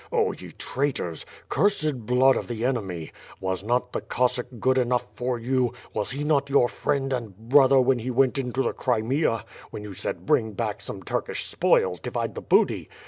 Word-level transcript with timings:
Oh, 0.11 0.31
ye 0.31 0.51
traitors! 0.53 1.27
Cursed 1.47 2.07
blood 2.07 2.35
of 2.35 2.47
the 2.47 2.65
enemy! 2.65 3.11
Was 3.39 3.61
not 3.61 3.93
the 3.93 4.01
(^ossack 4.01 4.59
good 4.59 4.79
enough 4.79 5.05
for 5.13 5.37
you, 5.37 5.75
wa^ 5.93 6.11
he 6.11 6.23
not 6.23 6.49
your 6.49 6.67
friend 6.67 7.13
and 7.13 7.37
brother 7.37 7.79
when 7.79 7.99
he 7.99 8.09
went 8.09 8.39
into 8.39 8.63
the 8.63 8.73
Crimea, 8.73 9.45
when 9.69 9.83
you 9.83 9.93
said 9.93 10.25
^brinfj 10.25 10.55
back 10.57 10.81
some 10.81 11.03
Turkish 11.03 11.45
spoils. 11.45 11.99
Divide 11.99 12.33
the 12.33 12.41
booty.' 12.41 12.89